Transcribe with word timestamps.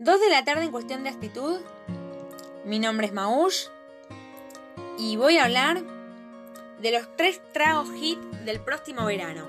2 0.00 0.18
de 0.18 0.30
la 0.30 0.46
tarde 0.46 0.64
en 0.64 0.70
cuestión 0.70 1.04
de 1.04 1.10
actitud. 1.10 1.60
Mi 2.64 2.78
nombre 2.78 3.06
es 3.06 3.12
Maush 3.12 3.66
y 4.96 5.16
voy 5.16 5.36
a 5.36 5.44
hablar 5.44 5.82
de 6.80 6.90
los 6.90 7.14
tres 7.18 7.38
tragos 7.52 7.90
hit 7.92 8.18
del 8.46 8.60
próximo 8.60 9.04
verano. 9.04 9.46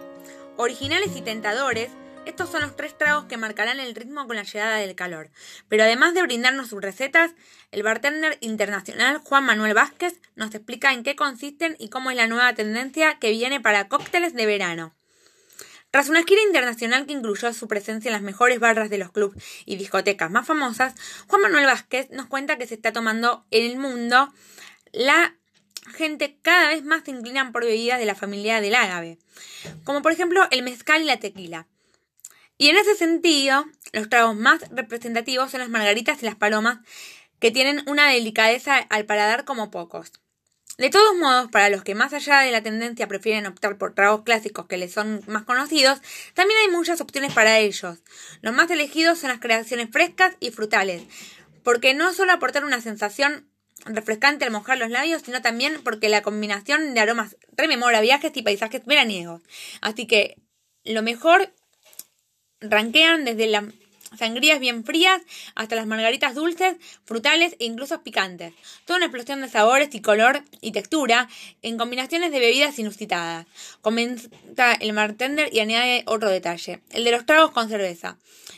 Originales 0.58 1.16
y 1.16 1.22
tentadores, 1.22 1.90
estos 2.26 2.50
son 2.50 2.64
los 2.64 2.76
tres 2.76 2.98
tragos 2.98 3.28
que 3.30 3.38
marcarán 3.38 3.80
el 3.80 3.96
ritmo 3.96 4.28
con 4.28 4.36
la 4.36 4.44
llegada 4.44 4.76
del 4.76 4.94
calor. 4.94 5.30
Pero 5.70 5.84
además 5.84 6.14
de 6.16 6.24
brindarnos 6.24 6.68
sus 6.68 6.82
recetas, 6.82 7.32
el 7.72 7.84
bartender 7.84 8.38
internacional 8.42 9.20
Juan 9.20 9.46
Manuel 9.46 9.74
Vázquez 9.74 10.20
nos 10.36 10.54
explica 10.54 10.92
en 10.92 11.04
qué 11.04 11.16
consisten 11.16 11.78
y 11.80 11.88
cómo 11.88 12.12
es 12.12 12.18
la 12.18 12.28
nueva 12.28 12.54
tendencia 12.56 13.20
que 13.20 13.32
viene 13.32 13.62
para 13.62 13.88
cócteles 13.88 14.34
de 14.34 14.46
verano. 14.46 14.94
Tras 15.92 16.08
una 16.08 16.24
gira 16.24 16.42
internacional 16.48 17.06
que 17.06 17.12
incluyó 17.12 17.54
su 17.54 17.68
presencia 17.68 18.10
en 18.10 18.14
las 18.14 18.22
mejores 18.22 18.60
barras 18.60 18.90
de 18.90 18.98
los 18.98 19.12
clubes 19.12 19.44
y 19.66 19.76
discotecas 19.76 20.32
más 20.32 20.48
famosas, 20.48 20.96
Juan 21.28 21.42
Manuel 21.42 21.66
Vázquez 21.66 22.10
nos 22.12 22.28
cuenta 22.28 22.58
que 22.58 22.66
se 22.66 22.76
está 22.76 22.94
tomando 22.94 23.46
en 23.52 23.70
el 23.70 23.78
mundo 23.78 24.34
la 24.94 25.36
gente 25.94 26.38
cada 26.42 26.70
vez 26.70 26.84
más 26.84 27.04
se 27.04 27.12
inclinan 27.12 27.52
por 27.52 27.66
bebidas 27.66 28.00
de 28.00 28.06
la 28.06 28.16
familia 28.16 28.62
del 28.62 28.76
árabe, 28.76 29.18
como 29.84 30.02
por 30.02 30.12
ejemplo 30.12 30.48
el 30.52 30.64
mezcal 30.64 31.02
y 31.02 31.06
la 31.06 31.18
tequila. 31.18 31.68
Y 32.58 32.70
en 32.70 32.78
ese 32.78 32.96
sentido, 32.96 33.66
los 33.92 34.08
tragos 34.08 34.36
más 34.36 34.62
representativos 34.70 35.52
son 35.52 35.62
las 35.62 35.70
margaritas 35.70 36.22
y 36.22 36.26
las 36.26 36.36
palomas, 36.36 36.80
que 37.40 37.52
tienen 37.52 37.84
una 37.88 38.12
delicadeza 38.12 38.78
al 38.78 39.06
paladar 39.06 39.46
como 39.46 39.72
pocos. 39.72 40.12
De 40.82 40.90
todos 40.90 41.16
modos, 41.16 41.52
para 41.52 41.70
los 41.70 41.84
que 41.84 41.94
más 41.94 42.12
allá 42.12 42.40
de 42.40 42.50
la 42.50 42.64
tendencia 42.64 43.08
prefieren 43.08 43.46
optar 43.46 43.78
por 43.78 43.94
tragos 43.94 44.24
clásicos 44.24 44.66
que 44.66 44.78
les 44.78 44.92
son 44.92 45.22
más 45.28 45.44
conocidos, 45.44 46.02
también 46.34 46.60
hay 46.60 46.70
muchas 46.70 47.02
opciones 47.02 47.32
para 47.34 47.60
ellos. 47.60 48.00
Los 48.42 48.56
más 48.56 48.72
elegidos 48.72 49.20
son 49.20 49.30
las 49.30 49.40
creaciones 49.40 49.90
frescas 49.92 50.36
y 50.40 50.50
frutales, 50.50 51.04
porque 51.62 51.94
no 51.94 52.16
solo 52.16 52.32
aportar 52.32 52.66
una 52.66 52.82
sensación 52.82 53.48
refrescante 53.86 54.44
al 54.44 54.50
mojar 54.50 54.80
los 54.80 54.90
labios, 54.90 55.22
sino 55.22 55.44
también 55.44 55.84
porque 55.84 56.10
la 56.10 56.24
combinación 56.24 56.96
de 56.96 57.00
aromas 57.00 57.38
rememora 57.56 58.02
viajes 58.02 58.32
y 58.34 58.42
paisajes 58.42 58.84
veraniegos. 58.84 59.44
Así 59.82 60.08
que 60.08 60.42
lo 60.84 61.04
mejor 61.04 61.54
ranquean 62.60 63.24
desde 63.24 63.46
la 63.46 63.66
sangrías 64.18 64.60
bien 64.60 64.84
frías 64.84 65.22
hasta 65.56 65.76
las 65.76 65.86
margaritas 65.86 66.36
dulces, 66.36 66.76
frutales 67.06 67.56
e 67.60 67.66
incluso 67.66 68.04
picantes. 68.04 68.54
Toda 68.86 68.98
una 68.98 69.06
explosión 69.08 69.42
de 69.42 69.50
sabores 69.50 69.94
y 69.94 70.02
color 70.02 70.44
y 70.62 70.72
textura 70.72 71.30
en 71.62 71.78
combinaciones 71.78 72.32
de 72.32 72.40
bebidas 72.40 72.78
inusitadas. 72.80 73.48
Comenta 73.82 74.74
el 74.74 74.94
bartender 74.94 75.50
y 75.52 75.60
añade 75.60 76.04
otro 76.06 76.30
detalle, 76.30 76.82
el 76.92 77.04
de 77.04 77.12
los 77.12 77.26
tragos 77.26 77.52
con 77.52 77.70
cerveza. 77.70 78.18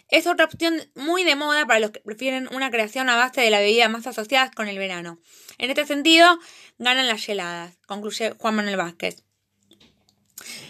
Es 0.10 0.28
otra 0.28 0.46
opción 0.46 0.82
muy 0.96 1.24
de 1.24 1.36
moda 1.36 1.66
para 1.66 1.80
los 1.80 1.92
que 1.92 2.00
prefieren 2.00 2.50
una 2.52 2.72
creación 2.72 3.10
a 3.10 3.16
base 3.16 3.42
de 3.42 3.50
la 3.50 3.60
bebida 3.60 3.90
más 3.90 4.08
asociadas 4.08 4.52
con 4.54 4.68
el 4.68 4.78
verano. 4.78 5.20
En 5.58 5.70
este 5.70 5.86
sentido, 5.86 6.40
ganan 6.78 7.08
las 7.08 7.28
heladas, 7.30 7.78
concluye 7.86 8.34
Juan 8.38 8.56
Manuel 8.56 8.78
Vázquez. 8.78 9.24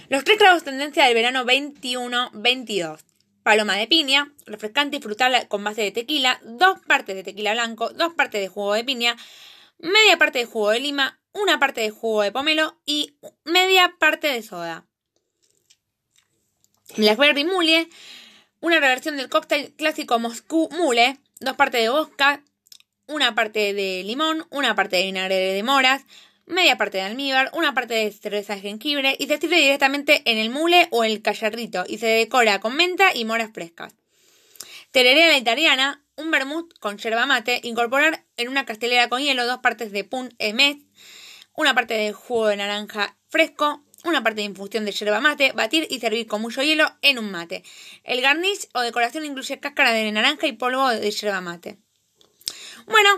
Los 0.09 0.23
tres 0.23 0.37
tragos 0.37 0.63
tendencia 0.63 1.05
del 1.05 1.15
verano 1.15 1.45
21-22 1.45 3.12
paloma 3.44 3.75
de 3.75 3.88
piña, 3.88 4.33
refrescante 4.45 4.97
y 4.97 5.02
frutal 5.02 5.47
con 5.47 5.63
base 5.63 5.81
de 5.81 5.91
tequila, 5.91 6.39
dos 6.44 6.80
partes 6.88 7.16
de 7.16 7.23
tequila 7.23 7.53
blanco, 7.53 7.89
dos 7.91 8.13
partes 8.13 8.41
de 8.41 8.47
jugo 8.47 8.73
de 8.73 8.83
piña, 8.83 9.16
media 9.77 10.17
parte 10.17 10.39
de 10.39 10.45
jugo 10.45 10.72
de 10.72 10.80
lima, 10.80 11.19
una 11.33 11.59
parte 11.59 11.81
de 11.81 11.89
jugo 11.91 12.22
de 12.22 12.31
pomelo 12.31 12.80
y 12.85 13.16
media 13.44 13.95
parte 14.00 14.27
de 14.27 14.41
soda. 14.41 14.85
Blackberry 16.95 17.44
Mule, 17.44 17.89
una 18.59 18.80
reversión 18.80 19.17
del 19.17 19.30
cóctel 19.30 19.73
clásico 19.73 20.19
Moscú 20.19 20.69
Mule, 20.72 21.19
dos 21.39 21.55
partes 21.55 21.81
de 21.81 21.89
vodka, 21.89 22.44
una 23.07 23.35
parte 23.35 23.73
de 23.73 24.03
limón, 24.03 24.45
una 24.50 24.75
parte 24.75 24.97
de 24.97 25.03
vinagre 25.03 25.35
de 25.35 25.63
moras, 25.63 26.05
media 26.45 26.77
parte 26.77 26.97
de 26.97 27.03
almíbar, 27.03 27.52
una 27.53 27.73
parte 27.73 27.94
de 27.94 28.11
cerveza 28.11 28.55
de 28.55 28.61
jengibre 28.61 29.16
y 29.17 29.28
se 29.28 29.38
sirve 29.38 29.57
directamente 29.57 30.22
en 30.25 30.38
el 30.38 30.50
mule 30.50 30.88
o 30.91 31.03
el 31.03 31.22
callarrito 31.22 31.84
y 31.88 31.97
se 31.97 32.07
decora 32.07 32.59
con 32.59 32.75
menta 32.75 33.16
y 33.16 33.25
moras 33.25 33.51
frescas. 33.53 33.95
Tereré 34.91 35.28
la 35.28 35.38
italiana, 35.38 36.03
un 36.16 36.29
vermut 36.29 36.78
con 36.79 36.97
yerba 36.97 37.25
mate, 37.25 37.62
incorporar 37.63 38.25
en 38.38 38.50
una 38.50 38.66
castelera 38.66 39.09
con 39.09 39.22
hielo 39.22 39.47
dos 39.47 39.59
partes 39.59 39.91
de 39.91 40.03
pun 40.03 40.34
emet, 40.38 40.79
una 41.56 41.73
parte 41.73 41.95
de 41.95 42.13
jugo 42.13 42.47
de 42.47 42.57
naranja 42.57 43.17
fresco, 43.29 43.84
una 44.03 44.22
parte 44.22 44.41
de 44.41 44.46
infusión 44.46 44.85
de 44.85 44.91
yerba 44.91 45.19
mate, 45.19 45.51
batir 45.53 45.88
y 45.90 46.00
servir 46.00 46.28
con 46.28 46.41
mucho 46.41 46.62
hielo 46.62 46.91
en 47.01 47.17
un 47.17 47.31
mate. 47.31 47.63
El 48.03 48.22
garnish 48.22 48.67
o 48.73 48.81
decoración 48.81 49.25
incluye 49.25 49.59
cáscara 49.59 49.94
de 49.94 50.12
naranja 50.12 50.46
y 50.46 50.53
polvo 50.53 50.90
de 50.90 51.09
yerba 51.09 51.41
mate. 51.41 51.78
Bueno, 52.85 53.09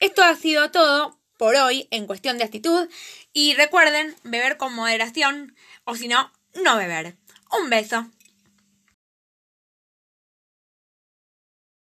esto 0.00 0.22
ha 0.22 0.34
sido 0.34 0.70
todo 0.70 1.18
por 1.36 1.56
hoy 1.56 1.88
en 1.90 2.06
cuestión 2.06 2.38
de 2.38 2.44
actitud 2.44 2.88
y 3.32 3.54
recuerden 3.54 4.14
beber 4.22 4.56
con 4.56 4.74
moderación 4.74 5.54
o 5.84 5.96
si 5.96 6.08
no, 6.08 6.32
no 6.62 6.76
beber. 6.76 7.16
Un 7.50 7.70
beso. 7.70 8.06